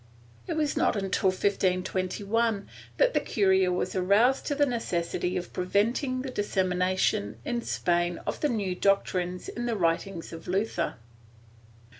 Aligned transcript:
^ 0.01 0.03
It 0.51 0.55
was 0.57 0.75
not 0.75 0.95
until 0.95 1.29
1521 1.29 2.67
that 2.97 3.13
the 3.13 3.19
curia 3.19 3.71
was 3.71 3.93
aroused 3.95 4.47
to 4.47 4.55
the 4.55 4.65
necessity 4.65 5.37
of 5.37 5.53
preventing 5.53 6.23
the 6.23 6.31
dissemination 6.31 7.37
in 7.45 7.61
Spain 7.61 8.17
of 8.25 8.39
the 8.39 8.49
new 8.49 8.73
doctrines 8.73 9.47
in 9.47 9.67
the 9.67 9.77
writings 9.77 10.33
of 10.33 10.47
Luther. 10.47 10.95